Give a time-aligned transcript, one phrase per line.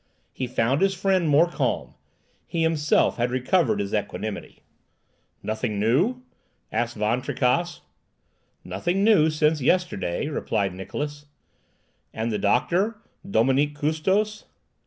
[0.33, 1.93] He found his friend more calm.
[2.47, 4.63] He himself had recovered his equanimity.
[5.43, 6.23] "Nothing new?"
[6.71, 7.81] asked Van Tricasse.
[8.63, 11.25] "Nothing new since yesterday," replied Niklausse.
[12.15, 12.97] "And the doctor,
[13.29, 14.45] Dominique Custos?"